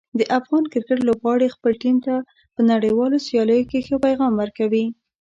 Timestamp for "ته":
2.05-2.13